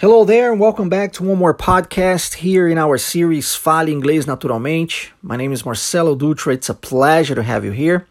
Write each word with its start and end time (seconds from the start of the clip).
Hello 0.00 0.24
there, 0.24 0.52
and 0.52 0.60
welcome 0.60 0.88
back 0.88 1.12
to 1.14 1.24
one 1.24 1.38
more 1.38 1.52
podcast 1.52 2.34
here 2.34 2.68
in 2.68 2.78
our 2.78 2.96
series 2.98 3.56
Fale 3.56 3.88
Inglês 3.88 4.26
Naturalmente. 4.26 5.10
My 5.20 5.36
name 5.36 5.52
is 5.52 5.64
Marcelo 5.64 6.14
Dutra. 6.14 6.54
It's 6.54 6.68
a 6.68 6.74
pleasure 6.74 7.34
to 7.34 7.42
have 7.42 7.64
you 7.64 7.72
here. 7.72 8.06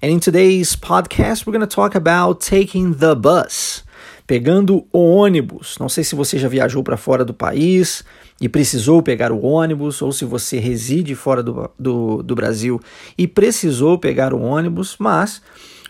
And 0.00 0.12
in 0.12 0.20
today's 0.20 0.76
podcast, 0.76 1.44
we're 1.44 1.52
going 1.52 1.66
to 1.68 1.74
talk 1.74 1.96
about 1.96 2.40
taking 2.40 2.94
the 2.98 3.16
bus, 3.16 3.82
pegando 4.28 4.86
o 4.92 5.16
ônibus. 5.16 5.76
Não 5.80 5.88
sei 5.88 6.04
se 6.04 6.14
você 6.14 6.38
já 6.38 6.46
viajou 6.46 6.84
para 6.84 6.96
fora 6.96 7.24
do 7.24 7.34
país 7.34 8.04
e 8.40 8.48
precisou 8.48 9.02
pegar 9.02 9.32
o 9.32 9.42
ônibus, 9.42 10.00
ou 10.02 10.12
se 10.12 10.24
você 10.24 10.60
reside 10.60 11.16
fora 11.16 11.42
do, 11.42 11.68
do, 11.76 12.22
do 12.22 12.36
Brasil 12.36 12.80
e 13.18 13.26
precisou 13.26 13.98
pegar 13.98 14.32
o 14.32 14.40
ônibus, 14.40 14.94
mas 15.00 15.42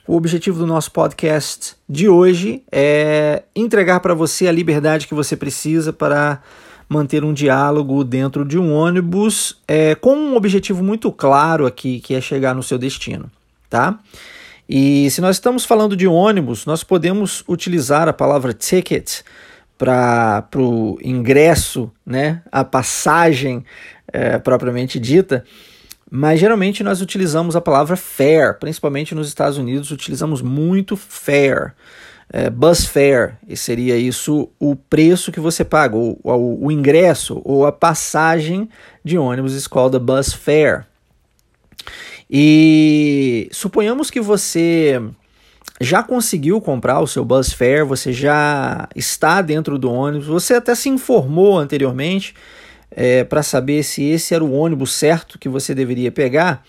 o 0.06 0.16
objetivo 0.16 0.58
do 0.58 0.66
nosso 0.66 0.90
podcast 0.92 1.76
de 1.88 2.08
hoje 2.08 2.62
é 2.70 3.42
entregar 3.56 4.00
para 4.00 4.12
você 4.12 4.46
a 4.46 4.52
liberdade 4.52 5.06
que 5.06 5.14
você 5.14 5.36
precisa 5.36 5.92
para 5.92 6.42
manter 6.86 7.24
um 7.24 7.32
diálogo 7.32 8.04
dentro 8.04 8.44
de 8.44 8.58
um 8.58 8.74
ônibus 8.74 9.62
é, 9.66 9.94
com 9.94 10.14
um 10.14 10.36
objetivo 10.36 10.84
muito 10.84 11.10
claro 11.10 11.66
aqui, 11.66 12.00
que 12.00 12.14
é 12.14 12.20
chegar 12.20 12.54
no 12.54 12.62
seu 12.62 12.76
destino, 12.76 13.30
tá? 13.70 13.98
E 14.68 15.10
se 15.10 15.22
nós 15.22 15.36
estamos 15.36 15.64
falando 15.64 15.96
de 15.96 16.06
ônibus, 16.06 16.66
nós 16.66 16.84
podemos 16.84 17.42
utilizar 17.48 18.06
a 18.06 18.12
palavra 18.12 18.52
ticket 18.52 19.22
para 19.78 20.46
o 20.56 20.98
ingresso, 21.02 21.90
né, 22.04 22.42
a 22.52 22.62
passagem 22.62 23.64
é, 24.12 24.38
propriamente 24.38 25.00
dita, 25.00 25.44
mas 26.10 26.38
geralmente 26.38 26.84
nós 26.84 27.00
utilizamos 27.00 27.56
a 27.56 27.60
palavra 27.60 27.96
fare, 27.96 28.54
principalmente 28.60 29.14
nos 29.14 29.28
Estados 29.28 29.58
Unidos 29.58 29.90
utilizamos 29.90 30.42
muito 30.42 30.96
fare. 30.96 31.72
É, 32.32 32.48
bus 32.48 32.86
fare, 32.86 33.34
e 33.46 33.56
seria 33.56 33.96
isso 33.96 34.48
o 34.58 34.74
preço 34.74 35.30
que 35.30 35.38
você 35.38 35.62
paga, 35.62 35.94
o, 35.94 36.18
o, 36.22 36.66
o 36.66 36.72
ingresso 36.72 37.40
ou 37.44 37.66
a 37.66 37.70
passagem 37.70 38.68
de 39.04 39.18
ônibus 39.18 39.54
is 39.54 39.68
called 39.68 39.98
bus 39.98 40.32
fare. 40.32 40.84
E 42.30 43.48
suponhamos 43.52 44.10
que 44.10 44.20
você 44.20 45.00
já 45.80 46.02
conseguiu 46.02 46.60
comprar 46.60 47.00
o 47.00 47.06
seu 47.06 47.24
bus 47.24 47.52
fare, 47.52 47.84
você 47.84 48.12
já 48.12 48.88
está 48.96 49.42
dentro 49.42 49.78
do 49.78 49.92
ônibus, 49.92 50.26
você 50.26 50.54
até 50.54 50.74
se 50.74 50.88
informou 50.88 51.58
anteriormente 51.58 52.34
é, 52.94 53.24
para 53.24 53.42
saber 53.42 53.82
se 53.82 54.02
esse 54.04 54.34
era 54.34 54.44
o 54.44 54.52
ônibus 54.52 54.92
certo 54.92 55.38
que 55.38 55.48
você 55.48 55.74
deveria 55.74 56.12
pegar, 56.12 56.64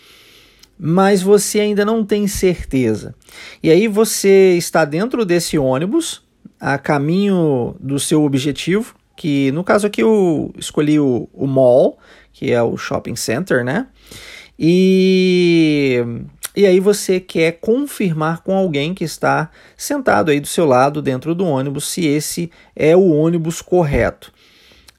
mas 0.78 1.22
você 1.22 1.60
ainda 1.60 1.86
não 1.86 2.04
tem 2.04 2.28
certeza. 2.28 3.16
E 3.62 3.70
aí 3.70 3.88
você 3.88 4.56
está 4.58 4.84
dentro 4.84 5.24
desse 5.24 5.58
ônibus, 5.58 6.24
a 6.60 6.78
caminho 6.78 7.76
do 7.80 8.00
seu 8.00 8.24
objetivo, 8.24 8.96
que 9.16 9.52
no 9.52 9.64
caso 9.64 9.88
aqui 9.88 10.02
eu 10.02 10.54
escolhi 10.58 11.00
o, 11.00 11.30
o 11.34 11.48
mall, 11.48 11.98
que 12.34 12.52
é 12.52 12.62
o 12.62 12.76
shopping 12.76 13.16
center, 13.16 13.64
né? 13.64 13.88
E, 14.58 16.04
e 16.56 16.66
aí 16.66 16.80
você 16.80 17.20
quer 17.20 17.60
confirmar 17.60 18.42
com 18.42 18.56
alguém 18.56 18.94
que 18.94 19.04
está 19.04 19.50
sentado 19.78 20.32
aí 20.32 20.40
do 20.40 20.48
seu 20.48 20.66
lado 20.66 21.02
dentro 21.02 21.36
do 21.36 21.46
ônibus 21.46 21.88
se 21.88 22.06
esse 22.06 22.50
é 22.76 22.96
o 22.96 23.12
ônibus 23.12 23.62
correto. 23.62 24.34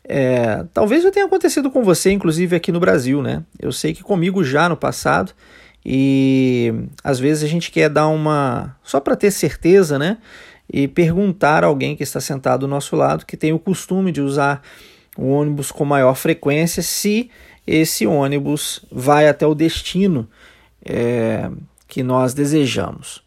É, 0.09 0.65
talvez 0.73 1.03
já 1.03 1.11
tenha 1.11 1.27
acontecido 1.27 1.69
com 1.69 1.83
você, 1.83 2.13
inclusive 2.13 2.55
aqui 2.55 2.71
no 2.71 2.79
Brasil, 2.79 3.21
né? 3.21 3.43
Eu 3.61 3.73
sei 3.73 3.93
que 3.93 4.05
comigo 4.05 4.45
já 4.45 4.69
no 4.69 4.77
passado 4.77 5.33
e 5.85 6.73
às 7.03 7.19
vezes 7.19 7.43
a 7.43 7.49
gente 7.49 7.73
quer 7.73 7.89
dar 7.89 8.07
uma 8.07 8.77
só 8.85 9.01
para 9.01 9.17
ter 9.17 9.33
certeza, 9.33 9.99
né? 9.99 10.19
E 10.73 10.87
perguntar 10.87 11.65
a 11.65 11.67
alguém 11.67 11.97
que 11.97 12.05
está 12.05 12.21
sentado 12.21 12.61
do 12.61 12.69
nosso 12.69 12.95
lado 12.95 13.27
que 13.27 13.37
tem 13.37 13.53
o 13.53 13.59
costume 13.59 14.13
de 14.13 14.21
usar 14.21 14.63
o 15.17 15.29
ônibus 15.29 15.73
com 15.73 15.85
maior 15.85 16.15
frequência 16.15 16.83
se 16.83 17.29
esse 17.67 18.07
ônibus 18.07 18.85
vai 18.93 19.29
até 19.29 19.45
o 19.45 19.55
destino 19.55 20.29
é, 20.85 21.51
que 21.89 22.03
nós 22.03 22.33
desejamos. 22.33 23.23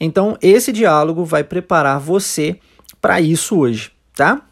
Então, 0.00 0.36
esse 0.42 0.72
diálogo 0.72 1.24
vai 1.24 1.44
preparar 1.44 2.00
você 2.00 2.58
para 3.00 3.20
isso 3.20 3.58
hoje, 3.58 3.92
tá? 4.16 4.42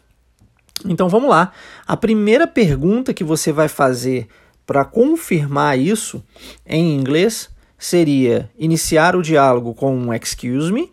Então 0.85 1.09
vamos 1.09 1.29
lá. 1.29 1.51
A 1.87 1.95
primeira 1.95 2.47
pergunta 2.47 3.13
que 3.13 3.23
você 3.23 3.51
vai 3.51 3.67
fazer 3.67 4.27
para 4.65 4.85
confirmar 4.85 5.77
isso 5.77 6.23
em 6.65 6.95
inglês 6.95 7.49
seria 7.77 8.49
iniciar 8.57 9.15
o 9.15 9.21
diálogo 9.21 9.73
com 9.73 9.95
um 9.95 10.13
excuse 10.13 10.71
me, 10.71 10.91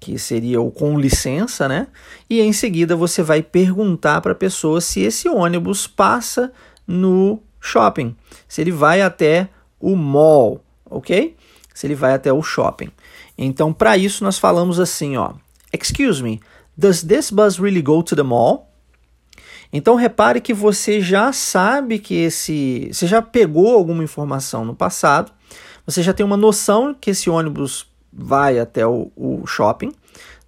que 0.00 0.18
seria 0.18 0.60
o 0.60 0.70
com 0.70 0.98
licença, 0.98 1.68
né? 1.68 1.86
E 2.28 2.40
em 2.40 2.52
seguida 2.52 2.96
você 2.96 3.22
vai 3.22 3.42
perguntar 3.42 4.20
para 4.20 4.32
a 4.32 4.36
pessoa 4.36 4.80
se 4.80 5.00
esse 5.00 5.28
ônibus 5.28 5.86
passa 5.86 6.52
no 6.86 7.40
shopping, 7.60 8.14
se 8.46 8.60
ele 8.60 8.72
vai 8.72 9.00
até 9.00 9.48
o 9.80 9.96
mall, 9.96 10.62
ok? 10.84 11.36
Se 11.72 11.86
ele 11.86 11.94
vai 11.94 12.12
até 12.12 12.32
o 12.32 12.42
shopping. 12.42 12.90
Então, 13.36 13.72
para 13.72 13.96
isso, 13.96 14.22
nós 14.22 14.38
falamos 14.38 14.78
assim, 14.78 15.16
ó. 15.16 15.32
Excuse 15.72 16.22
me, 16.22 16.40
does 16.76 17.02
this 17.02 17.30
bus 17.30 17.58
really 17.58 17.82
go 17.82 18.02
to 18.02 18.14
the 18.14 18.22
mall? 18.22 18.73
Então 19.76 19.96
repare 19.96 20.40
que 20.40 20.54
você 20.54 21.00
já 21.00 21.32
sabe 21.32 21.98
que 21.98 22.14
esse. 22.14 22.88
Você 22.92 23.08
já 23.08 23.20
pegou 23.20 23.74
alguma 23.74 24.04
informação 24.04 24.64
no 24.64 24.72
passado, 24.72 25.32
você 25.84 26.00
já 26.00 26.12
tem 26.12 26.24
uma 26.24 26.36
noção 26.36 26.94
que 26.94 27.10
esse 27.10 27.28
ônibus 27.28 27.84
vai 28.12 28.60
até 28.60 28.86
o, 28.86 29.10
o 29.16 29.44
shopping. 29.48 29.92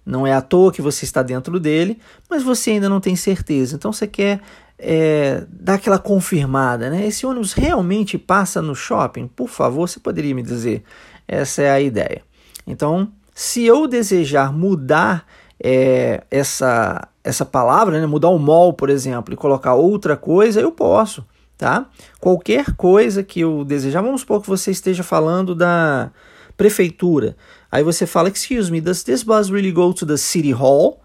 Não 0.05 0.25
é 0.25 0.31
à 0.31 0.41
toa 0.41 0.71
que 0.71 0.81
você 0.81 1.03
está 1.03 1.21
dentro 1.21 1.59
dele, 1.59 1.99
mas 2.29 2.41
você 2.41 2.71
ainda 2.71 2.87
não 2.87 3.01
tem 3.01 3.17
certeza. 3.17 3.75
Então 3.75 3.91
você 3.91 4.07
quer 4.07 4.39
é, 4.79 5.43
dar 5.49 5.73
aquela 5.73 5.99
confirmada, 5.99 6.89
né? 6.89 7.05
Esse 7.05 7.25
ônibus 7.25 7.51
realmente 7.51 8.17
passa 8.17 8.61
no 8.61 8.73
shopping? 8.73 9.27
Por 9.27 9.49
favor, 9.49 9.89
você 9.89 9.99
poderia 9.99 10.33
me 10.33 10.41
dizer? 10.41 10.83
Essa 11.27 11.63
é 11.63 11.69
a 11.69 11.81
ideia. 11.81 12.21
Então, 12.65 13.11
se 13.35 13.65
eu 13.65 13.87
desejar 13.87 14.53
mudar 14.53 15.25
é, 15.63 16.23
essa, 16.29 17.07
essa 17.23 17.45
palavra, 17.45 17.99
né, 17.99 18.05
mudar 18.05 18.29
o 18.29 18.39
mol, 18.39 18.73
por 18.73 18.89
exemplo, 18.89 19.33
e 19.33 19.37
colocar 19.37 19.73
outra 19.73 20.15
coisa, 20.15 20.61
eu 20.61 20.71
posso, 20.71 21.25
tá? 21.57 21.87
Qualquer 22.19 22.75
coisa 22.75 23.23
que 23.23 23.39
eu 23.39 23.63
desejar, 23.63 24.01
vamos 24.01 24.21
supor 24.21 24.41
que 24.41 24.47
você 24.47 24.71
esteja 24.71 25.03
falando 25.03 25.55
da 25.55 26.11
prefeitura. 26.55 27.35
Aí 27.71 27.83
você 27.83 28.05
fala, 28.05 28.29
excuse 28.29 28.71
me, 28.71 28.81
does 28.81 29.03
this 29.03 29.23
bus 29.23 29.49
really 29.49 29.71
go 29.71 29.93
to 29.93 30.05
the 30.05 30.17
city 30.17 30.51
hall? 30.51 31.01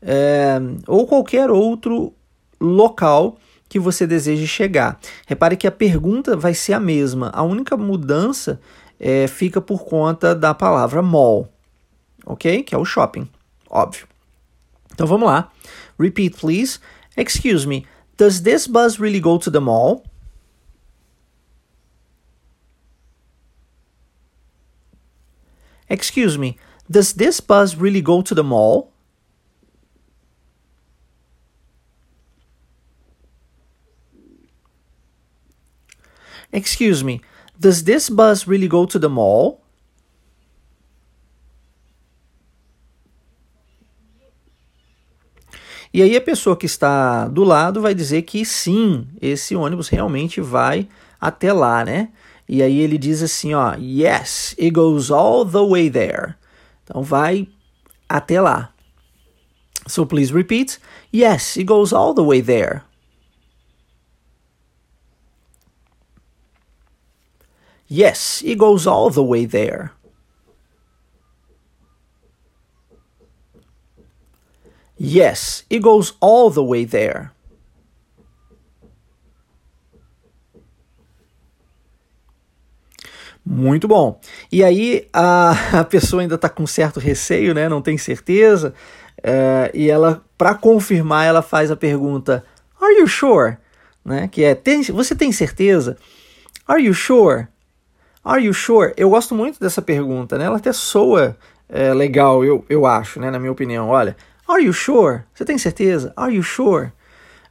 É, 0.00 0.60
ou 0.86 1.06
qualquer 1.06 1.50
outro 1.50 2.12
local 2.60 3.38
que 3.68 3.78
você 3.78 4.06
deseje 4.06 4.46
chegar. 4.46 5.00
Repare 5.26 5.56
que 5.56 5.66
a 5.66 5.72
pergunta 5.72 6.36
vai 6.36 6.54
ser 6.54 6.74
a 6.74 6.80
mesma, 6.80 7.30
a 7.34 7.42
única 7.42 7.76
mudança 7.76 8.60
é, 9.00 9.26
fica 9.26 9.60
por 9.60 9.84
conta 9.84 10.34
da 10.34 10.54
palavra 10.54 11.02
mall, 11.02 11.48
ok? 12.24 12.62
Que 12.62 12.74
é 12.74 12.78
o 12.78 12.84
shopping 12.84 13.28
óbvio. 13.74 14.06
Então 14.92 15.06
vamos 15.06 15.26
lá. 15.26 15.50
Repeat, 15.98 16.38
please. 16.38 16.78
Excuse 17.16 17.66
me, 17.66 17.86
does 18.16 18.40
this 18.42 18.66
bus 18.66 18.98
really 18.98 19.20
go 19.20 19.38
to 19.38 19.50
the 19.50 19.60
mall? 19.60 20.04
Excuse 25.88 26.38
me, 26.38 26.56
does 26.90 27.14
this 27.14 27.40
bus 27.40 27.76
really 27.76 28.00
go 28.00 28.22
to 28.22 28.34
the 28.34 28.42
mall? 28.42 28.92
Excuse 36.52 37.02
me, 37.02 37.20
does 37.58 37.82
this 37.82 38.08
bus 38.08 38.46
really 38.46 38.68
go 38.68 38.86
to 38.86 38.98
the 38.98 39.08
mall? 39.08 39.63
E 45.94 46.02
aí 46.02 46.16
a 46.16 46.20
pessoa 46.20 46.56
que 46.56 46.66
está 46.66 47.28
do 47.28 47.44
lado 47.44 47.80
vai 47.80 47.94
dizer 47.94 48.22
que 48.22 48.44
sim, 48.44 49.06
esse 49.22 49.54
ônibus 49.54 49.88
realmente 49.88 50.40
vai 50.40 50.88
até 51.20 51.52
lá, 51.52 51.84
né? 51.84 52.08
E 52.48 52.64
aí 52.64 52.80
ele 52.80 52.98
diz 52.98 53.22
assim, 53.22 53.54
ó, 53.54 53.76
yes, 53.76 54.56
it 54.58 54.72
goes 54.72 55.12
all 55.12 55.46
the 55.46 55.60
way 55.60 55.88
there. 55.88 56.34
Então 56.82 57.00
vai 57.00 57.46
até 58.08 58.40
lá. 58.40 58.74
So 59.86 60.04
please 60.04 60.34
repeat. 60.34 60.80
Yes, 61.14 61.56
it 61.56 61.62
goes 61.62 61.92
all 61.92 62.12
the 62.12 62.22
way 62.22 62.42
there. 62.42 62.82
Yes, 67.88 68.42
it 68.44 68.56
goes 68.56 68.88
all 68.88 69.12
the 69.12 69.22
way 69.22 69.46
there. 69.46 69.92
Yes, 75.04 75.66
it 75.70 75.80
goes 75.80 76.14
all 76.18 76.50
the 76.50 76.62
way 76.62 76.86
there. 76.86 77.30
Muito 83.44 83.86
bom. 83.86 84.18
E 84.50 84.64
aí 84.64 85.06
a, 85.12 85.50
a 85.80 85.84
pessoa 85.84 86.22
ainda 86.22 86.36
está 86.36 86.48
com 86.48 86.66
certo 86.66 86.98
receio, 86.98 87.52
né? 87.52 87.68
Não 87.68 87.82
tem 87.82 87.98
certeza. 87.98 88.72
É, 89.22 89.70
e 89.74 89.90
ela, 89.90 90.24
para 90.38 90.54
confirmar, 90.54 91.26
ela 91.26 91.42
faz 91.42 91.70
a 91.70 91.76
pergunta: 91.76 92.42
Are 92.80 92.94
you 92.98 93.06
sure? 93.06 93.58
Né? 94.02 94.26
Que 94.28 94.44
é: 94.44 94.54
tem, 94.54 94.82
Você 94.84 95.14
tem 95.14 95.30
certeza? 95.32 95.98
Are 96.66 96.82
you 96.82 96.94
sure? 96.94 97.48
Are 98.24 98.42
you 98.42 98.54
sure? 98.54 98.94
Eu 98.96 99.10
gosto 99.10 99.34
muito 99.34 99.60
dessa 99.60 99.82
pergunta, 99.82 100.38
né? 100.38 100.46
Ela 100.46 100.56
até 100.56 100.72
soa 100.72 101.36
é, 101.68 101.92
legal, 101.92 102.42
eu, 102.42 102.64
eu 102.70 102.86
acho, 102.86 103.20
né? 103.20 103.30
Na 103.30 103.38
minha 103.38 103.52
opinião. 103.52 103.90
Olha, 103.90 104.16
Are 104.48 104.62
you 104.62 104.72
sure? 104.72 105.24
Você 105.34 105.44
tem 105.44 105.58
certeza? 105.58 106.12
Are 106.16 106.34
you 106.34 106.42
sure? 106.42 106.92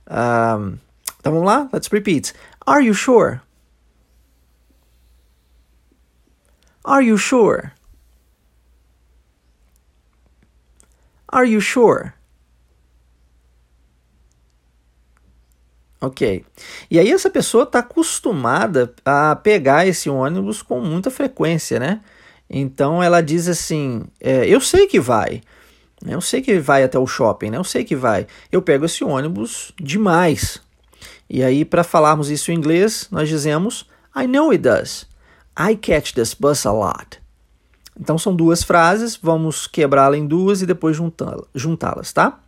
Um, 0.07 0.77
então 1.19 1.33
vamos 1.33 1.45
lá? 1.45 1.69
Let's 1.73 1.87
repeat. 1.87 2.33
Are 2.65 2.85
you 2.85 2.93
sure? 2.93 3.39
Are 6.83 7.05
you 7.05 7.17
sure? 7.17 7.71
Are 11.29 11.49
you 11.49 11.61
sure? 11.61 12.13
Ok. 15.99 16.45
E 16.91 16.99
aí 16.99 17.11
essa 17.11 17.29
pessoa 17.29 17.63
está 17.63 17.79
acostumada 17.79 18.93
a 19.05 19.35
pegar 19.37 19.87
esse 19.87 20.09
ônibus 20.09 20.61
com 20.61 20.81
muita 20.81 21.09
frequência, 21.09 21.79
né? 21.79 22.01
Então 22.49 23.01
ela 23.01 23.21
diz 23.21 23.47
assim: 23.47 24.03
é, 24.19 24.45
eu 24.45 24.59
sei 24.59 24.85
que 24.85 24.99
vai. 24.99 25.41
Eu 26.05 26.21
sei 26.21 26.41
que 26.41 26.59
vai 26.59 26.83
até 26.83 26.99
o 26.99 27.07
shopping, 27.07 27.51
né? 27.51 27.57
Eu 27.57 27.63
sei 27.63 27.83
que 27.83 27.95
vai. 27.95 28.27
Eu 28.51 28.61
pego 28.61 28.85
esse 28.85 29.03
ônibus 29.03 29.71
demais. 29.79 30.61
E 31.29 31.43
aí, 31.43 31.63
para 31.63 31.83
falarmos 31.83 32.29
isso 32.29 32.51
em 32.51 32.55
inglês, 32.55 33.07
nós 33.09 33.29
dizemos 33.29 33.87
I 34.15 34.27
know 34.27 34.51
it 34.51 34.61
does. 34.61 35.07
I 35.57 35.75
catch 35.75 36.13
this 36.13 36.33
bus 36.33 36.65
a 36.65 36.71
lot. 36.71 37.21
Então 37.99 38.17
são 38.17 38.35
duas 38.35 38.63
frases, 38.63 39.15
vamos 39.15 39.67
quebrá-la 39.67 40.17
em 40.17 40.25
duas 40.25 40.61
e 40.61 40.65
depois 40.65 40.97
juntá-las, 40.97 42.11
tá? 42.11 42.39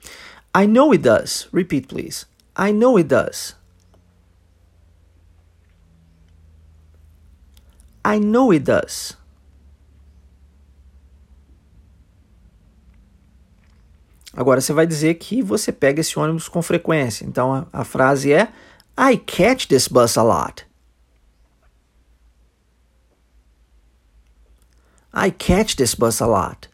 I 0.57 0.65
know 0.67 0.91
it 0.91 1.03
does. 1.03 1.47
Repeat, 1.53 1.87
please. 1.87 2.25
I 2.57 2.71
know 2.71 2.97
it 2.97 3.07
does. 3.07 3.55
I 8.03 8.19
know 8.19 8.51
it 8.51 8.63
does. 8.65 9.17
Agora 14.35 14.59
você 14.59 14.73
vai 14.73 14.85
dizer 14.85 15.15
que 15.15 15.41
você 15.41 15.71
pega 15.71 16.01
esse 16.01 16.19
ônibus 16.19 16.49
com 16.49 16.61
frequência. 16.61 17.25
Então 17.25 17.53
a, 17.53 17.67
a 17.71 17.83
frase 17.85 18.33
é 18.33 18.51
I 18.97 19.17
catch 19.17 19.67
this 19.67 19.87
bus 19.87 20.17
a 20.17 20.23
lot. 20.23 20.65
I 25.13 25.31
catch 25.31 25.75
this 25.75 25.95
bus 25.95 26.21
a 26.21 26.27
lot. 26.27 26.69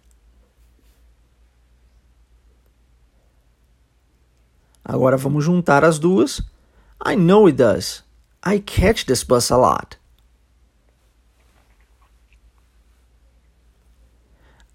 Agora 4.83 5.15
vamos 5.15 5.45
juntar 5.45 5.85
as 5.85 5.99
duas. 5.99 6.41
I 7.05 7.15
know 7.15 7.47
it 7.47 7.55
does. 7.55 8.03
I 8.43 8.59
catch 8.59 9.05
this 9.05 9.23
bus 9.23 9.51
a 9.51 9.57
lot. 9.57 9.97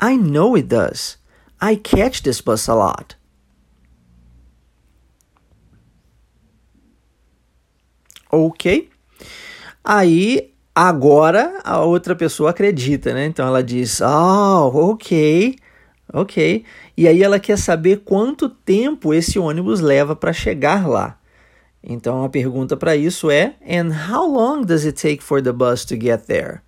I 0.00 0.16
know 0.16 0.56
it 0.56 0.68
does. 0.68 1.18
I 1.61 1.76
catch 1.76 2.23
this 2.23 2.41
bus 2.41 2.69
a 2.69 2.75
lot. 2.75 3.17
Ok. 8.31 8.91
Aí, 9.82 10.53
agora 10.75 11.61
a 11.64 11.81
outra 11.82 12.14
pessoa 12.14 12.50
acredita, 12.50 13.14
né? 13.14 13.26
Então 13.26 13.47
ela 13.47 13.62
diz: 13.62 14.00
Oh, 14.00 14.91
ok, 14.91 15.56
ok. 16.12 16.64
E 16.97 17.08
aí 17.08 17.23
ela 17.23 17.41
quer 17.41 17.56
saber 17.56 18.03
quanto 18.05 18.49
tempo 18.49 19.14
esse 19.14 19.38
ônibus 19.38 19.81
leva 19.81 20.14
para 20.14 20.32
chegar 20.32 20.87
lá. 20.87 21.19
Então 21.82 22.25
a 22.25 22.29
pergunta 22.29 22.76
para 22.76 22.97
isso 22.97 23.31
é: 23.31 23.55
And 23.67 23.93
how 24.11 24.31
long 24.31 24.64
does 24.64 24.85
it 24.85 25.00
take 25.00 25.23
for 25.23 25.41
the 25.41 25.53
bus 25.53 25.85
to 25.87 25.94
get 25.94 26.26
there? 26.26 26.61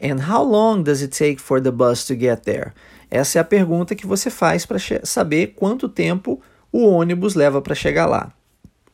And 0.00 0.30
how 0.30 0.42
long 0.42 0.82
does 0.82 1.02
it 1.02 1.16
take 1.16 1.40
for 1.40 1.60
the 1.60 1.70
bus 1.70 2.04
to 2.06 2.14
get 2.14 2.42
there? 2.44 2.72
Essa 3.14 3.38
é 3.38 3.40
a 3.40 3.44
pergunta 3.44 3.94
que 3.94 4.08
você 4.08 4.28
faz 4.28 4.66
para 4.66 4.76
saber 5.04 5.54
quanto 5.54 5.88
tempo 5.88 6.42
o 6.72 6.84
ônibus 6.84 7.36
leva 7.36 7.62
para 7.62 7.72
chegar 7.72 8.06
lá. 8.06 8.32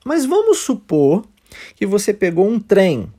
Mas 0.05 0.26
vamos 0.26 0.58
supor 0.58 1.25
que 1.75 1.87
você 1.87 2.12
pegou 2.12 2.46
um 2.46 2.61
trem 2.61 3.11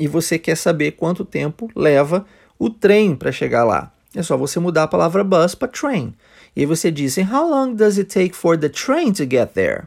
e 0.00 0.08
você 0.08 0.38
quer 0.38 0.56
saber 0.56 0.92
quanto 0.92 1.22
tempo 1.22 1.70
leva 1.76 2.24
o 2.58 2.70
trem 2.70 3.14
para 3.14 3.30
chegar 3.30 3.62
lá. 3.62 3.92
É 4.16 4.22
só 4.22 4.34
você 4.34 4.58
mudar 4.58 4.84
a 4.84 4.88
palavra 4.88 5.22
bus 5.22 5.54
para 5.54 5.68
train. 5.68 6.14
E 6.56 6.60
aí 6.60 6.66
você 6.66 6.90
diz, 6.90 7.18
how 7.18 7.46
long 7.46 7.74
does 7.74 7.98
it 7.98 8.08
take 8.08 8.34
for 8.34 8.56
the 8.56 8.70
train 8.70 9.12
to 9.12 9.24
get 9.24 9.52
there? 9.52 9.82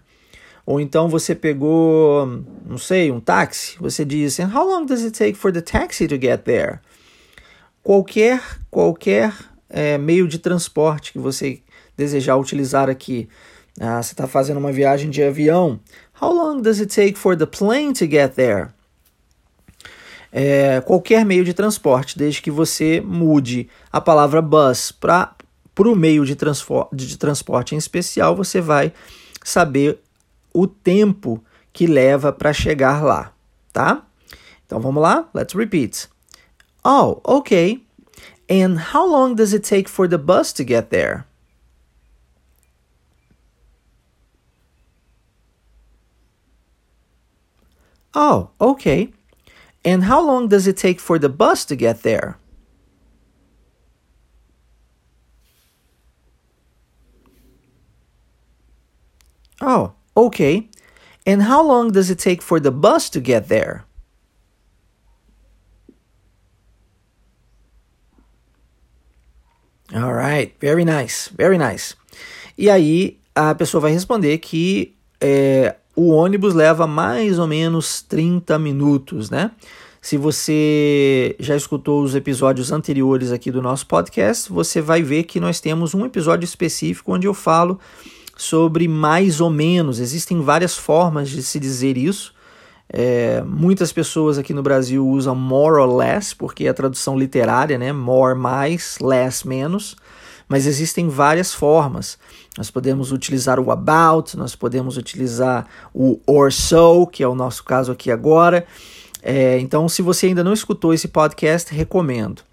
Ou 0.64 0.80
então 0.80 1.10
você 1.10 1.34
pegou, 1.34 2.44
não 2.64 2.78
sei, 2.78 3.10
um 3.10 3.20
táxi, 3.20 3.78
você 3.80 4.06
diz, 4.06 4.38
how 4.38 4.64
long 4.64 4.86
does 4.86 5.04
it 5.04 5.18
take 5.18 5.34
for 5.34 5.52
the 5.52 5.62
taxi 5.62 6.08
to 6.08 6.22
get 6.22 6.44
there? 6.44 6.82
Qualquer, 7.82 8.40
qualquer 8.70 9.34
é, 9.70 9.98
meio 9.98 10.28
de 10.28 10.40
transporte 10.40 11.12
que 11.12 11.20
você 11.20 11.62
desejar 11.98 12.38
utilizar 12.38 12.90
aqui. 12.90 13.28
Ah, 13.80 14.02
você 14.02 14.14
está 14.14 14.28
fazendo 14.28 14.58
uma 14.58 14.72
viagem 14.72 15.10
de 15.10 15.22
avião. 15.22 15.80
How 16.22 16.34
long 16.34 16.62
does 16.62 16.80
it 16.80 16.94
take 16.94 17.18
for 17.18 17.36
the 17.36 17.46
plane 17.46 17.94
to 17.94 18.06
get 18.06 18.34
there? 18.34 18.70
É, 20.32 20.82
qualquer 20.82 21.26
meio 21.26 21.46
de 21.46 21.54
transporte, 21.54 22.18
desde 22.18 22.42
que 22.42 22.52
você 22.52 23.02
mude 23.02 23.70
a 23.92 24.02
palavra 24.02 24.42
bus 24.42 24.92
para 24.92 25.36
o 25.78 25.96
meio 25.96 26.26
de, 26.26 26.36
de 26.94 27.18
transporte 27.18 27.76
em 27.76 27.78
especial, 27.78 28.36
você 28.36 28.60
vai 28.60 28.92
saber 29.44 30.00
o 30.54 30.68
tempo 30.68 31.42
que 31.72 31.86
leva 31.86 32.32
para 32.34 32.52
chegar 32.52 33.04
lá, 33.04 33.32
tá? 33.72 34.06
Então 34.66 34.80
vamos 34.80 35.02
lá, 35.02 35.30
let's 35.34 35.54
repeat. 35.54 36.10
Oh, 36.84 37.20
okay. 37.24 37.85
And 38.48 38.80
how 38.80 39.06
long 39.08 39.36
does 39.36 39.54
it 39.54 39.64
take 39.64 39.88
for 39.88 40.08
the 40.08 40.18
bus 40.18 40.54
to 40.54 40.64
get 40.64 40.90
there? 40.92 41.26
Oh, 48.14 48.50
okay. 48.62 49.12
And 49.84 50.06
how 50.06 50.22
long 50.26 50.48
does 50.48 50.68
it 50.68 50.78
take 50.78 51.00
for 51.00 51.20
the 51.20 51.30
bus 51.30 51.66
to 51.66 51.76
get 51.76 52.04
there? 52.04 52.38
Oh, 59.62 59.94
okay. 60.16 60.70
And 61.26 61.44
how 61.44 61.64
long 61.64 61.92
does 61.92 62.10
it 62.10 62.20
take 62.20 62.42
for 62.42 62.60
the 62.60 62.72
bus 62.72 63.10
to 63.12 63.20
get 63.20 63.48
there? 63.48 63.85
Alright, 69.94 70.56
very 70.60 70.84
nice, 70.84 71.30
very 71.36 71.58
nice. 71.58 71.96
E 72.58 72.70
aí 72.70 73.18
a 73.34 73.54
pessoa 73.54 73.82
vai 73.82 73.92
responder 73.92 74.38
que 74.40 74.94
é, 75.20 75.76
o 75.96 76.10
ônibus 76.10 76.54
leva 76.54 76.88
mais 76.88 77.40
ou 77.40 77.48
menos 77.48 78.02
30 78.02 78.58
minutos, 78.60 79.30
né? 79.30 79.52
Se 80.02 80.18
você 80.18 81.36
já 81.40 81.56
escutou 81.56 82.04
os 82.04 82.14
episódios 82.14 82.72
anteriores 82.72 83.32
aqui 83.32 83.50
do 83.50 83.60
nosso 83.60 83.88
podcast, 83.88 84.52
você 84.52 84.80
vai 84.80 85.02
ver 85.02 85.24
que 85.24 85.40
nós 85.40 85.60
temos 85.60 85.96
um 85.96 86.06
episódio 86.06 86.46
específico 86.46 87.12
onde 87.12 87.26
eu 87.26 87.34
falo 87.34 87.80
sobre 88.38 88.88
mais 88.88 89.42
ou 89.42 89.50
menos. 89.50 90.00
Existem 90.00 90.42
várias 90.42 90.78
formas 90.78 91.30
de 91.30 91.42
se 91.42 91.60
dizer 91.60 91.98
isso. 91.98 92.35
É, 92.88 93.42
muitas 93.42 93.92
pessoas 93.92 94.38
aqui 94.38 94.54
no 94.54 94.62
Brasil 94.62 95.08
usam 95.08 95.36
more 95.36 95.80
or 95.80 95.96
less, 95.96 96.36
porque 96.36 96.66
é 96.66 96.70
a 96.70 96.74
tradução 96.74 97.18
literária, 97.18 97.78
né? 97.78 97.92
More 97.92 98.38
mais, 98.38 98.98
less 99.00 99.48
menos. 99.48 99.96
Mas 100.48 100.68
existem 100.68 101.10
várias 101.10 101.54
formas. 101.54 102.20
Nós 102.58 102.70
podemos 102.70 103.12
utilizar 103.12 103.60
o 103.60 103.72
about, 103.72 104.38
nós 104.38 104.56
podemos 104.56 104.96
utilizar 104.96 105.66
o 105.94 106.20
or 106.28 106.52
so, 106.52 107.08
que 107.08 107.24
é 107.24 107.28
o 107.28 107.36
nosso 107.36 107.64
caso 107.64 107.92
aqui 107.92 108.12
agora. 108.12 108.66
É, 109.24 109.58
então, 109.60 109.90
se 109.90 110.04
você 110.04 110.28
ainda 110.28 110.44
não 110.44 110.54
escutou 110.54 110.94
esse 110.94 111.08
podcast, 111.08 111.74
recomendo. 111.74 112.44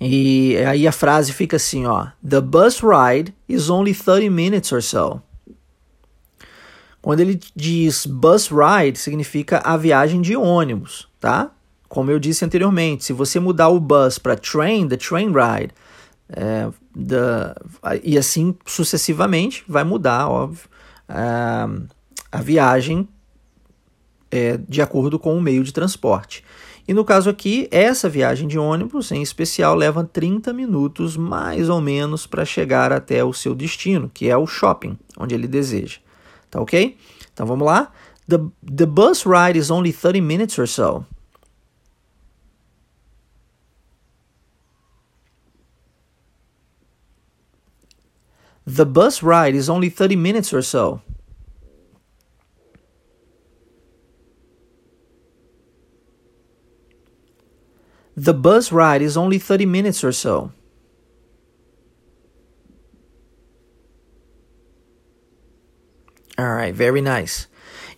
E 0.00 0.56
aí 0.66 0.86
a 0.86 0.92
frase 0.92 1.32
fica 1.32 1.56
assim, 1.56 1.86
ó: 1.86 2.08
The 2.28 2.40
bus 2.40 2.80
ride 2.80 3.32
is 3.48 3.70
only 3.70 3.94
30 3.94 4.30
minutes 4.30 4.72
or 4.72 4.82
so. 4.82 5.22
Quando 7.00 7.20
ele 7.20 7.38
diz 7.54 8.06
bus 8.06 8.48
ride, 8.48 8.98
significa 8.98 9.58
a 9.64 9.76
viagem 9.76 10.20
de 10.20 10.36
ônibus, 10.36 11.08
tá? 11.20 11.50
Como 11.88 12.10
eu 12.10 12.18
disse 12.18 12.44
anteriormente, 12.44 13.04
se 13.04 13.12
você 13.12 13.40
mudar 13.40 13.68
o 13.68 13.80
bus 13.80 14.18
para 14.18 14.36
train, 14.36 14.88
the 14.88 14.96
train 14.96 15.28
ride, 15.28 15.72
é, 16.30 16.68
e 18.02 18.18
assim 18.18 18.54
sucessivamente, 18.66 19.64
vai 19.66 19.84
mudar, 19.84 20.28
óbvio, 20.28 20.68
a, 21.08 21.68
a 22.30 22.42
viagem 22.42 23.08
é, 24.30 24.58
de 24.58 24.82
acordo 24.82 25.18
com 25.18 25.36
o 25.36 25.40
meio 25.40 25.64
de 25.64 25.72
transporte. 25.72 26.44
E 26.86 26.94
no 26.94 27.04
caso 27.04 27.28
aqui, 27.28 27.68
essa 27.70 28.08
viagem 28.08 28.48
de 28.48 28.58
ônibus, 28.58 29.12
em 29.12 29.22
especial, 29.22 29.74
leva 29.74 30.04
30 30.04 30.52
minutos 30.52 31.16
mais 31.16 31.68
ou 31.68 31.80
menos 31.80 32.26
para 32.26 32.44
chegar 32.44 32.92
até 32.92 33.22
o 33.22 33.32
seu 33.32 33.54
destino, 33.54 34.10
que 34.12 34.28
é 34.28 34.36
o 34.36 34.46
shopping, 34.46 34.98
onde 35.18 35.34
ele 35.34 35.46
deseja. 35.46 35.98
Tá 36.50 36.60
ok? 36.60 36.96
Então 37.32 37.46
vamos 37.46 37.66
lá. 37.66 37.92
The, 38.28 38.38
the 38.62 38.86
bus 38.86 39.24
ride 39.24 39.58
is 39.58 39.70
only 39.70 39.92
30 39.92 40.20
minutes 40.20 40.58
or 40.58 40.66
so. 40.66 41.04
The 48.66 48.84
bus 48.84 49.22
ride 49.22 49.54
is 49.54 49.70
only 49.70 49.88
30 49.88 50.16
minutes 50.16 50.52
or 50.52 50.60
so. 50.60 51.00
The 58.14 58.34
bus 58.34 58.70
ride 58.70 59.00
is 59.00 59.16
only 59.16 59.38
30 59.38 59.64
minutes 59.64 60.04
or 60.04 60.12
so. 60.12 60.52
Alright, 66.38 66.72
very 66.72 67.02
nice. 67.02 67.48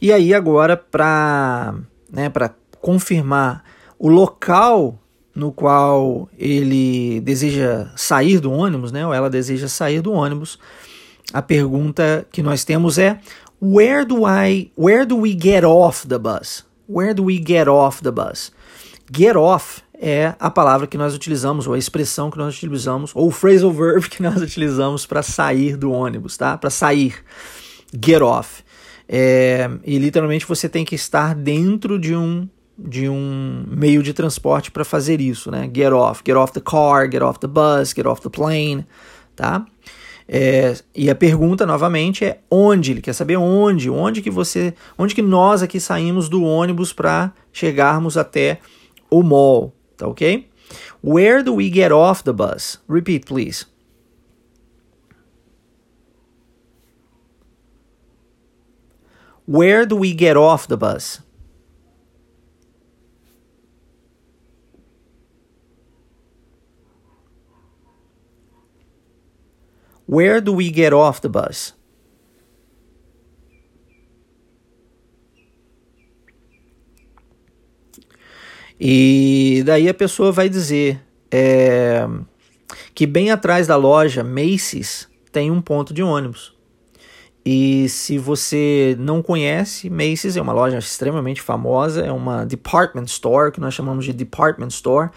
E 0.00 0.12
aí 0.12 0.32
agora 0.32 0.76
para 0.76 1.74
né, 2.10 2.30
para 2.30 2.54
confirmar 2.80 3.62
o 3.98 4.08
local 4.08 4.98
no 5.34 5.52
qual 5.52 6.28
ele 6.38 7.20
deseja 7.20 7.90
sair 7.96 8.40
do 8.40 8.50
ônibus, 8.50 8.90
né, 8.90 9.06
ou 9.06 9.12
ela 9.12 9.28
deseja 9.28 9.68
sair 9.68 10.00
do 10.00 10.12
ônibus, 10.12 10.58
a 11.32 11.42
pergunta 11.42 12.26
que 12.32 12.42
nós 12.42 12.64
temos 12.64 12.98
é 12.98 13.20
where 13.60 14.04
do 14.04 14.26
I 14.26 14.72
where 14.76 15.04
do 15.04 15.18
we 15.18 15.38
get 15.38 15.62
off 15.62 16.08
the 16.08 16.18
bus? 16.18 16.64
Where 16.88 17.12
do 17.12 17.24
we 17.24 17.36
get 17.46 17.68
off 17.68 18.02
the 18.02 18.10
bus? 18.10 18.50
Get 19.12 19.36
off 19.36 19.82
é 20.00 20.34
a 20.40 20.50
palavra 20.50 20.86
que 20.86 20.96
nós 20.96 21.14
utilizamos, 21.14 21.66
ou 21.66 21.74
a 21.74 21.78
expressão 21.78 22.30
que 22.30 22.38
nós 22.38 22.56
utilizamos, 22.56 23.12
ou 23.14 23.28
o 23.28 23.30
phrasal 23.30 23.70
verb 23.70 24.08
que 24.08 24.22
nós 24.22 24.40
utilizamos 24.40 25.04
para 25.04 25.22
sair 25.22 25.76
do 25.76 25.92
ônibus, 25.92 26.38
tá? 26.38 26.56
Para 26.56 26.70
sair. 26.70 27.14
Get 27.92 28.22
off. 28.22 28.62
É, 29.08 29.68
e 29.84 29.98
literalmente 29.98 30.46
você 30.46 30.68
tem 30.68 30.84
que 30.84 30.94
estar 30.94 31.34
dentro 31.34 31.98
de 31.98 32.14
um 32.14 32.48
de 32.82 33.08
um 33.10 33.64
meio 33.68 34.02
de 34.02 34.14
transporte 34.14 34.70
para 34.70 34.84
fazer 34.84 35.20
isso, 35.20 35.50
né? 35.50 35.70
Get 35.74 35.92
off, 35.92 36.22
get 36.24 36.34
off 36.34 36.52
the 36.52 36.60
car, 36.60 37.10
get 37.10 37.20
off 37.20 37.38
the 37.38 37.46
bus, 37.46 37.92
get 37.94 38.06
off 38.06 38.22
the 38.22 38.30
plane, 38.30 38.86
tá? 39.36 39.66
É, 40.26 40.76
e 40.94 41.10
a 41.10 41.14
pergunta 41.14 41.66
novamente 41.66 42.24
é 42.24 42.38
onde? 42.50 42.92
Ele 42.92 43.00
quer 43.00 43.12
saber 43.12 43.36
onde, 43.36 43.90
onde 43.90 44.22
que 44.22 44.30
você, 44.30 44.72
onde 44.96 45.14
que 45.14 45.20
nós 45.20 45.62
aqui 45.62 45.80
saímos 45.80 46.28
do 46.28 46.42
ônibus 46.44 46.92
para 46.92 47.32
chegarmos 47.52 48.16
até 48.16 48.60
o 49.10 49.22
mall, 49.22 49.74
tá 49.96 50.06
ok? 50.06 50.48
Where 51.02 51.42
do 51.42 51.56
we 51.56 51.68
get 51.68 51.90
off 51.90 52.22
the 52.22 52.32
bus? 52.32 52.80
Repeat, 52.88 53.26
please. 53.26 53.66
Where 59.50 59.84
do 59.84 59.96
we 59.96 60.12
get 60.12 60.36
off 60.36 60.68
the 60.68 60.76
bus? 60.76 61.20
Where 70.06 70.40
do 70.40 70.52
we 70.52 70.70
get 70.70 70.92
off 70.92 71.20
the 71.20 71.28
bus? 71.28 71.74
E 78.78 79.64
daí 79.66 79.88
a 79.88 79.94
pessoa 79.94 80.30
vai 80.30 80.48
dizer 80.48 81.04
é, 81.28 82.06
que 82.94 83.04
bem 83.04 83.32
atrás 83.32 83.66
da 83.66 83.74
loja 83.74 84.22
Macy's 84.22 85.08
tem 85.32 85.50
um 85.50 85.60
ponto 85.60 85.92
de 85.92 86.04
ônibus. 86.04 86.59
E 87.44 87.88
se 87.88 88.18
você 88.18 88.96
não 88.98 89.22
conhece, 89.22 89.88
Macy's 89.88 90.36
é 90.36 90.42
uma 90.42 90.52
loja 90.52 90.78
extremamente 90.78 91.40
famosa, 91.40 92.02
é 92.02 92.12
uma 92.12 92.44
department 92.44 93.04
store, 93.04 93.50
que 93.50 93.60
nós 93.60 93.72
chamamos 93.72 94.04
de 94.04 94.12
department 94.12 94.68
store, 94.68 95.08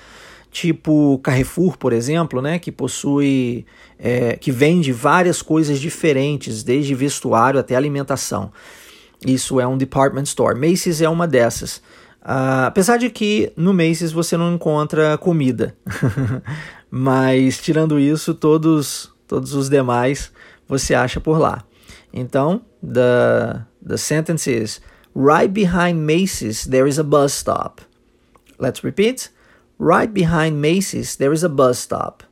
tipo 0.49 1.19
Carrefour, 1.19 1.77
por 1.77 1.91
exemplo, 1.91 2.41
né, 2.41 2.59
que 2.59 2.71
possui, 2.71 3.65
é, 3.99 4.37
que 4.37 4.51
vende 4.51 4.93
várias 4.93 5.41
coisas 5.41 5.79
diferentes, 5.79 6.63
desde 6.63 6.95
vestuário 6.95 7.59
até 7.59 7.75
alimentação. 7.75 8.51
Isso 9.25 9.59
é 9.59 9.67
um 9.67 9.77
department 9.77 10.23
store. 10.23 10.57
Macy's 10.57 11.01
é 11.01 11.09
uma 11.09 11.27
dessas. 11.27 11.77
Uh, 12.21 12.67
apesar 12.67 12.97
de 12.97 13.09
que 13.09 13.51
no 13.57 13.73
Macy's 13.73 14.13
você 14.13 14.37
não 14.37 14.53
encontra 14.53 15.17
comida, 15.17 15.75
mas 16.89 17.61
tirando 17.61 17.99
isso, 17.99 18.33
todos, 18.33 19.11
todos 19.27 19.53
os 19.53 19.69
demais 19.69 20.31
você 20.65 20.93
acha 20.93 21.19
por 21.19 21.37
lá. 21.37 21.65
Então, 22.13 22.61
the, 22.81 23.65
the 23.81 23.97
sentence 23.97 24.47
is 24.47 24.79
Right 25.15 25.53
behind 25.53 26.07
Macy's 26.07 26.63
there 26.65 26.87
is 26.87 26.97
a 26.97 27.03
bus 27.03 27.33
stop. 27.33 27.81
Let's 28.57 28.83
repeat. 28.83 29.29
Right 29.77 30.11
behind 30.11 30.61
Macy's 30.61 31.15
there 31.15 31.31
is 31.31 31.43
a 31.43 31.49
bus 31.49 31.79
stop. 31.79 32.23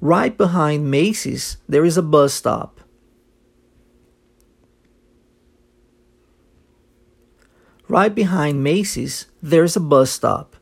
Right 0.00 0.36
behind 0.36 0.90
Macy's 0.90 1.56
there 1.68 1.84
is 1.84 1.96
a 1.96 2.02
bus 2.02 2.34
stop. 2.34 2.80
Right 7.92 8.14
behind 8.14 8.64
Macy's, 8.64 9.26
there's 9.42 9.76
a 9.76 9.80
bus 9.80 10.10
stop. 10.10 10.56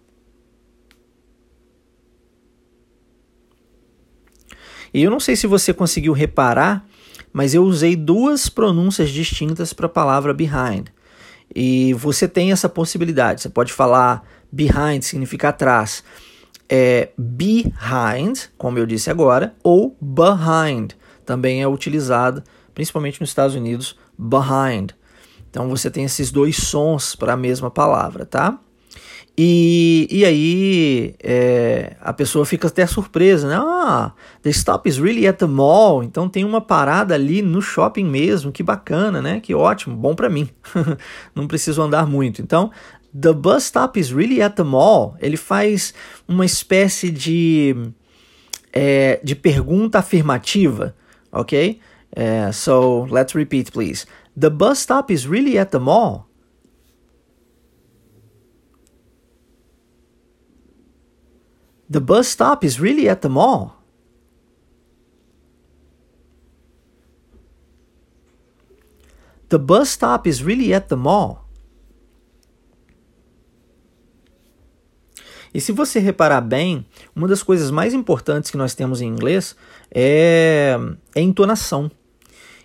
E 4.92 5.02
eu 5.02 5.11
não 5.11 5.20
sei 5.20 5.37
se 5.37 5.47
você 5.47 5.73
conseguiu 5.73 6.12
reparar, 6.12 6.85
mas 7.32 7.54
eu 7.54 7.62
usei 7.64 7.94
duas 7.94 8.49
pronúncias 8.49 9.11
distintas 9.11 9.73
para 9.73 9.87
a 9.87 9.90
palavra 9.90 10.35
behind. 10.35 10.88
E 11.54 11.94
você 11.94 12.28
tem 12.28 12.52
essa 12.52 12.68
possibilidade. 12.68 13.42
Você 13.42 13.49
pode 13.49 13.73
falar 13.73 14.25
behind, 14.50 15.02
significa 15.02 15.49
atrás. 15.49 16.02
É 16.68 17.11
behind, 17.18 18.49
como 18.56 18.78
eu 18.78 18.87
disse 18.87 19.11
agora, 19.11 19.54
ou 19.62 19.97
behind. 20.00 20.92
Também 21.25 21.62
é 21.62 21.68
utilizado, 21.68 22.42
principalmente 22.75 23.20
nos 23.20 23.30
Estados 23.30 23.54
Unidos, 23.54 23.97
behind. 24.16 24.90
Então 25.49 25.68
você 25.68 25.90
tem 25.90 26.04
esses 26.04 26.30
dois 26.30 26.56
sons 26.56 27.16
para 27.16 27.32
a 27.32 27.37
mesma 27.37 27.70
palavra, 27.70 28.25
tá? 28.25 28.59
E, 29.38 30.06
e 30.10 30.25
aí 30.25 31.14
é, 31.22 31.96
a 32.00 32.12
pessoa 32.12 32.44
fica 32.44 32.68
até 32.68 32.87
surpresa, 32.87 33.49
né? 33.49 33.56
Ah, 33.56 34.12
the 34.42 34.50
stop 34.50 34.88
is 34.88 34.99
really 34.99 35.26
at 35.26 35.38
the 35.38 35.46
mall. 35.46 36.02
Então 36.02 36.28
tem 36.28 36.44
uma 36.44 36.60
parada 36.60 37.14
ali 37.14 37.40
no 37.40 37.62
shopping 37.62 38.04
mesmo. 38.04 38.52
Que 38.52 38.62
bacana, 38.62 39.22
né? 39.22 39.40
Que 39.40 39.54
ótimo, 39.54 39.96
bom 39.96 40.14
para 40.14 40.28
mim. 40.28 40.49
Não 41.34 41.46
preciso 41.46 41.80
andar 41.80 42.06
muito. 42.06 42.42
Então, 42.42 42.70
the 43.18 43.32
bus 43.32 43.64
stop 43.64 43.99
is 43.99 44.10
really 44.10 44.42
at 44.42 44.54
the 44.54 44.62
mall. 44.62 45.16
Ele 45.20 45.37
faz 45.37 45.94
uma 46.28 46.44
espécie 46.44 47.10
de 47.10 47.75
é, 48.72 49.20
de 49.22 49.34
pergunta 49.34 49.99
afirmativa, 49.99 50.94
ok? 51.32 51.80
Uh, 52.16 52.52
so 52.52 53.06
let's 53.10 53.34
repeat, 53.34 53.70
please. 53.70 54.06
The 54.37 54.50
bus 54.50 54.80
stop 54.80 55.12
is 55.12 55.26
really 55.26 55.58
at 55.58 55.70
the 55.70 55.78
mall. 55.78 56.29
The 61.90 62.00
bus 62.00 62.28
stop 62.28 62.64
is 62.64 62.78
really 62.78 63.09
at 63.09 63.20
the 63.20 63.28
mall. 63.28 63.80
The 69.49 69.59
bus 69.59 69.90
stop 69.90 70.28
is 70.28 70.40
really 70.40 70.73
at 70.73 70.88
the 70.88 70.97
mall. 70.97 71.49
E 75.52 75.61
se 75.61 75.73
você 75.73 75.99
reparar 75.99 76.40
bem, 76.40 76.87
uma 77.14 77.26
das 77.26 77.42
coisas 77.42 77.73
mais 77.73 77.92
importantes 77.92 78.52
que 78.52 78.56
nós 78.56 78.73
temos 78.73 79.00
em 79.00 79.09
inglês 79.09 79.56
é, 79.92 80.76
é 81.12 81.20
entonação. 81.20 81.90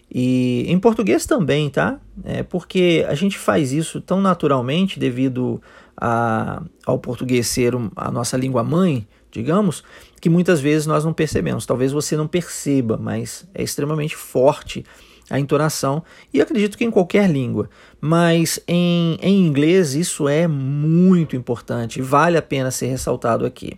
E 0.09 0.65
em 0.67 0.77
português 0.77 1.25
também, 1.25 1.67
tá? 1.69 1.99
É 2.23 2.43
porque 2.43 3.03
a 3.09 3.15
gente 3.15 3.39
faz 3.39 3.73
isso 3.73 3.99
tão 3.99 4.21
naturalmente 4.21 4.99
devido 4.99 5.59
a, 5.97 6.61
ao 6.85 6.99
português 6.99 7.47
ser 7.47 7.73
a 7.95 8.11
nossa 8.11 8.37
língua 8.37 8.63
mãe, 8.63 9.07
digamos, 9.31 9.83
que 10.21 10.29
muitas 10.29 10.59
vezes 10.59 10.87
nós 10.87 11.03
não 11.03 11.13
percebemos. 11.13 11.65
Talvez 11.65 11.91
você 11.91 12.15
não 12.15 12.27
perceba, 12.27 12.97
mas 12.97 13.47
é 13.53 13.63
extremamente 13.63 14.15
forte 14.15 14.83
a 15.29 15.39
entonação 15.39 16.03
e 16.33 16.39
acredito 16.39 16.77
que 16.77 16.85
em 16.85 16.91
qualquer 16.91 17.29
língua, 17.29 17.69
mas 17.99 18.59
em, 18.67 19.17
em 19.21 19.45
inglês 19.45 19.95
isso 19.95 20.27
é 20.27 20.47
muito 20.47 21.35
importante, 21.35 22.01
vale 22.01 22.37
a 22.37 22.41
pena 22.41 22.69
ser 22.69 22.87
ressaltado 22.87 23.45
aqui. 23.45 23.73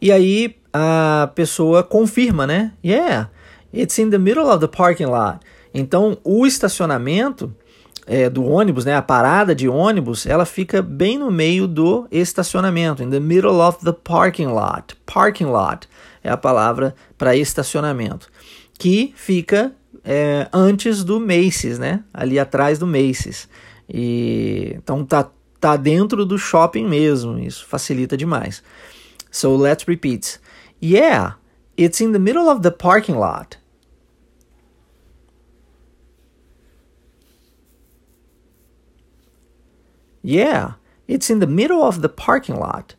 E 0.00 0.10
aí 0.10 0.56
a 0.72 1.30
pessoa 1.34 1.82
confirma, 1.82 2.46
né? 2.46 2.72
Yeah, 2.82 3.30
it's 3.74 3.98
in 3.98 4.08
the 4.10 4.18
middle 4.18 4.46
of 4.46 4.60
the 4.60 4.68
parking 4.74 5.06
lot. 5.06 5.40
Então, 5.72 6.18
o 6.24 6.46
estacionamento 6.46 7.54
é, 8.10 8.28
do 8.28 8.44
ônibus, 8.44 8.84
né, 8.84 8.96
a 8.96 9.02
parada 9.02 9.54
de 9.54 9.68
ônibus, 9.68 10.26
ela 10.26 10.44
fica 10.44 10.82
bem 10.82 11.16
no 11.16 11.30
meio 11.30 11.68
do 11.68 12.08
estacionamento, 12.10 13.04
in 13.04 13.10
the 13.10 13.20
middle 13.20 13.60
of 13.60 13.84
the 13.84 13.92
parking 13.92 14.48
lot. 14.48 14.96
Parking 15.06 15.44
lot 15.44 15.88
é 16.24 16.28
a 16.28 16.36
palavra 16.36 16.92
para 17.16 17.36
estacionamento, 17.36 18.28
que 18.76 19.14
fica 19.14 19.72
é, 20.04 20.48
antes 20.52 21.04
do 21.04 21.20
Macy's, 21.20 21.78
né, 21.78 22.02
ali 22.12 22.36
atrás 22.36 22.80
do 22.80 22.86
Macy's. 22.86 23.48
E, 23.88 24.74
então 24.76 25.04
tá, 25.04 25.30
tá 25.60 25.76
dentro 25.76 26.26
do 26.26 26.36
shopping 26.36 26.88
mesmo, 26.88 27.38
isso 27.38 27.64
facilita 27.64 28.16
demais. 28.16 28.60
So 29.30 29.56
let's 29.56 29.84
repeat. 29.86 30.40
Yeah, 30.82 31.36
it's 31.78 32.00
in 32.00 32.10
the 32.10 32.18
middle 32.18 32.48
of 32.48 32.62
the 32.62 32.72
parking 32.72 33.14
lot. 33.14 33.59
Yeah, 40.22 40.74
it's 41.08 41.30
in 41.30 41.38
the 41.38 41.46
middle 41.46 41.82
of 41.82 42.02
the 42.02 42.08
parking 42.08 42.56
lot. 42.56 42.94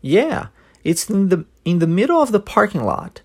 Yeah, 0.00 0.48
it's 0.84 1.08
in 1.08 1.30
the 1.30 1.46
in 1.64 1.78
the 1.78 1.86
middle 1.86 2.20
of 2.20 2.30
the 2.30 2.40
parking 2.40 2.82
lot. 2.84 3.22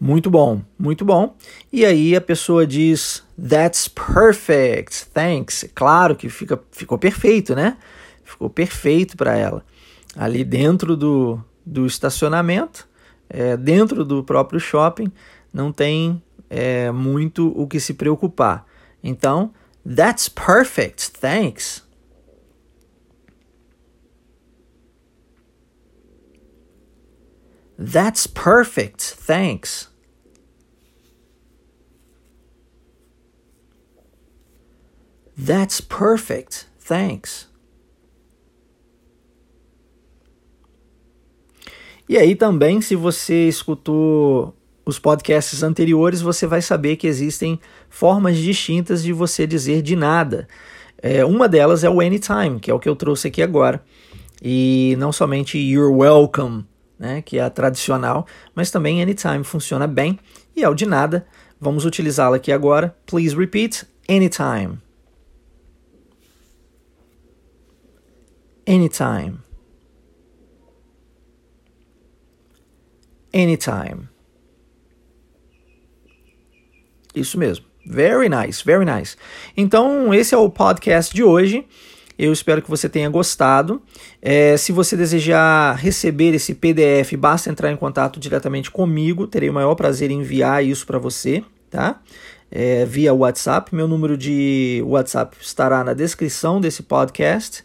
Muito 0.00 0.28
bom, 0.30 0.62
muito 0.78 1.02
bom. 1.02 1.34
E 1.72 1.84
aí 1.84 2.14
a 2.14 2.20
pessoa 2.20 2.66
diz 2.66 3.22
That's 3.38 3.88
perfect, 3.88 5.06
thanks. 5.14 5.64
Claro 5.74 6.14
que 6.14 6.28
fica, 6.28 6.60
ficou 6.70 6.98
perfeito, 6.98 7.54
né? 7.54 7.78
Ficou 8.24 8.50
perfeito 8.50 9.16
para 9.16 9.36
ela. 9.36 9.64
Ali 10.16 10.44
dentro 10.44 10.96
do, 10.96 11.42
do 11.64 11.86
estacionamento, 11.86 12.88
é, 13.28 13.56
dentro 13.56 14.04
do 14.04 14.22
próprio 14.22 14.60
shopping, 14.60 15.12
não 15.52 15.72
tem 15.72 16.22
é, 16.48 16.90
muito 16.90 17.48
o 17.60 17.66
que 17.66 17.80
se 17.80 17.94
preocupar. 17.94 18.66
Então, 19.02 19.52
that's 19.84 20.28
perfect, 20.28 21.10
thanks. 21.12 21.84
That's 27.76 28.26
perfect, 28.26 29.16
thanks. 29.16 29.88
That's 35.36 35.80
perfect, 35.80 36.66
thanks. 36.78 37.48
E 42.08 42.18
aí 42.18 42.34
também, 42.34 42.80
se 42.80 42.94
você 42.94 43.48
escutou 43.48 44.54
os 44.84 44.98
podcasts 44.98 45.62
anteriores, 45.62 46.20
você 46.20 46.46
vai 46.46 46.60
saber 46.60 46.96
que 46.96 47.06
existem 47.06 47.58
formas 47.88 48.36
distintas 48.36 49.02
de 49.02 49.12
você 49.12 49.46
dizer 49.46 49.80
de 49.80 49.96
nada. 49.96 50.46
É, 50.98 51.24
uma 51.24 51.48
delas 51.48 51.84
é 51.84 51.90
o 51.90 52.00
anytime, 52.00 52.60
que 52.60 52.70
é 52.70 52.74
o 52.74 52.78
que 52.78 52.88
eu 52.88 52.96
trouxe 52.96 53.28
aqui 53.28 53.42
agora. 53.42 53.82
E 54.42 54.94
não 54.98 55.12
somente 55.12 55.58
you're 55.58 55.94
welcome, 55.94 56.66
né, 56.98 57.22
que 57.22 57.38
é 57.38 57.42
a 57.42 57.50
tradicional, 57.50 58.26
mas 58.54 58.70
também 58.70 59.02
anytime 59.02 59.42
funciona 59.42 59.86
bem. 59.86 60.18
E 60.54 60.62
é 60.62 60.68
o 60.68 60.74
de 60.74 60.84
nada, 60.84 61.26
vamos 61.58 61.86
utilizá-la 61.86 62.36
aqui 62.36 62.52
agora. 62.52 62.94
Please 63.06 63.34
repeat 63.34 63.86
anytime. 64.08 64.78
Anytime. 68.66 69.43
Anytime. 73.34 74.08
Isso 77.14 77.38
mesmo. 77.38 77.66
Very 77.86 78.28
nice, 78.28 78.64
very 78.64 78.84
nice. 78.84 79.16
Então, 79.56 80.14
esse 80.14 80.34
é 80.34 80.38
o 80.38 80.48
podcast 80.48 81.14
de 81.14 81.22
hoje. 81.22 81.66
Eu 82.16 82.32
espero 82.32 82.62
que 82.62 82.70
você 82.70 82.88
tenha 82.88 83.08
gostado. 83.10 83.82
É, 84.22 84.56
se 84.56 84.72
você 84.72 84.96
desejar 84.96 85.74
receber 85.74 86.32
esse 86.32 86.54
PDF, 86.54 87.14
basta 87.18 87.50
entrar 87.50 87.70
em 87.72 87.76
contato 87.76 88.18
diretamente 88.18 88.70
comigo. 88.70 89.26
Terei 89.26 89.50
o 89.50 89.52
maior 89.52 89.74
prazer 89.74 90.10
em 90.10 90.20
enviar 90.20 90.64
isso 90.64 90.86
para 90.86 90.98
você, 90.98 91.42
tá? 91.68 92.00
É, 92.50 92.84
via 92.86 93.12
WhatsApp. 93.12 93.74
Meu 93.74 93.88
número 93.88 94.16
de 94.16 94.82
WhatsApp 94.86 95.36
estará 95.40 95.82
na 95.82 95.92
descrição 95.92 96.60
desse 96.60 96.84
podcast. 96.84 97.64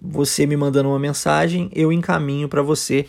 Você 0.00 0.46
me 0.46 0.56
mandando 0.56 0.90
uma 0.90 0.98
mensagem, 0.98 1.70
eu 1.74 1.90
encaminho 1.90 2.48
para 2.48 2.60
você 2.60 3.06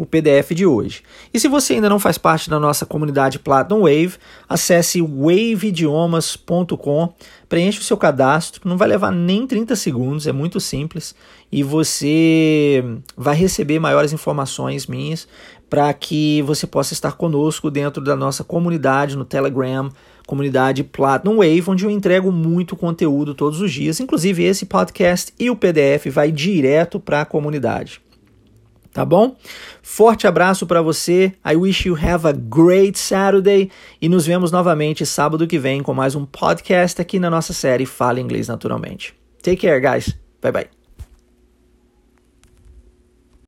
o 0.00 0.06
PDF 0.06 0.54
de 0.54 0.64
hoje. 0.64 1.02
E 1.32 1.38
se 1.38 1.46
você 1.46 1.74
ainda 1.74 1.90
não 1.90 1.98
faz 1.98 2.16
parte 2.16 2.48
da 2.48 2.58
nossa 2.58 2.86
comunidade 2.86 3.38
Platinum 3.38 3.82
Wave, 3.82 4.14
acesse 4.48 5.02
waveidiomas.com, 5.02 7.12
preencha 7.46 7.80
o 7.80 7.84
seu 7.84 7.98
cadastro, 7.98 8.66
não 8.66 8.78
vai 8.78 8.88
levar 8.88 9.12
nem 9.12 9.46
30 9.46 9.76
segundos, 9.76 10.26
é 10.26 10.32
muito 10.32 10.58
simples, 10.58 11.14
e 11.52 11.62
você 11.62 12.82
vai 13.14 13.36
receber 13.36 13.78
maiores 13.78 14.14
informações 14.14 14.86
minhas 14.86 15.28
para 15.68 15.92
que 15.92 16.40
você 16.42 16.66
possa 16.66 16.94
estar 16.94 17.12
conosco 17.12 17.70
dentro 17.70 18.02
da 18.02 18.16
nossa 18.16 18.42
comunidade 18.42 19.18
no 19.18 19.26
Telegram, 19.26 19.90
comunidade 20.26 20.82
Platinum 20.82 21.36
Wave, 21.36 21.64
onde 21.68 21.84
eu 21.84 21.90
entrego 21.90 22.32
muito 22.32 22.74
conteúdo 22.74 23.34
todos 23.34 23.60
os 23.60 23.70
dias, 23.70 24.00
inclusive 24.00 24.44
esse 24.44 24.64
podcast 24.64 25.30
e 25.38 25.50
o 25.50 25.56
PDF 25.56 26.06
vai 26.10 26.32
direto 26.32 26.98
para 26.98 27.20
a 27.20 27.26
comunidade 27.26 28.00
tá 28.92 29.04
bom? 29.04 29.36
Forte 29.82 30.26
abraço 30.26 30.66
para 30.66 30.82
você. 30.82 31.32
I 31.46 31.56
wish 31.56 31.86
you 31.86 31.96
have 31.96 32.26
a 32.26 32.32
great 32.32 32.98
Saturday 32.98 33.70
e 34.00 34.08
nos 34.08 34.26
vemos 34.26 34.50
novamente 34.50 35.04
sábado 35.06 35.46
que 35.46 35.58
vem 35.58 35.82
com 35.82 35.94
mais 35.94 36.14
um 36.14 36.24
podcast 36.24 37.00
aqui 37.00 37.18
na 37.18 37.30
nossa 37.30 37.52
série 37.52 37.86
Fala 37.86 38.20
Inglês 38.20 38.48
Naturalmente. 38.48 39.14
Take 39.42 39.56
care, 39.66 39.80
guys. 39.80 40.16
Bye 40.42 40.52
bye. 40.52 40.79